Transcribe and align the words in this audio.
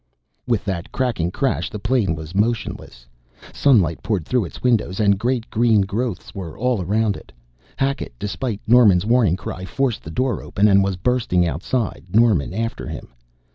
With 0.47 0.65
that 0.65 0.91
cracking 0.91 1.29
crash 1.29 1.69
the 1.69 1.77
plane 1.77 2.15
was 2.15 2.33
motionless. 2.33 3.05
Sunlight 3.53 4.01
poured 4.01 4.25
through 4.25 4.45
its 4.45 4.63
windows, 4.63 4.99
and 4.99 5.19
great 5.19 5.47
green 5.51 5.81
growths 5.81 6.33
were 6.33 6.57
all 6.57 6.81
around 6.81 7.15
it. 7.15 7.31
Hackett, 7.77 8.15
despite 8.17 8.61
Norman's 8.65 9.05
warning 9.05 9.35
cry, 9.35 9.63
forced 9.63 10.01
the 10.01 10.09
door 10.09 10.41
open 10.41 10.67
and 10.67 10.83
was 10.83 10.95
bursting 10.95 11.45
outside, 11.47 12.05
Norman 12.13 12.51
after 12.51 12.87
him. 12.87 13.09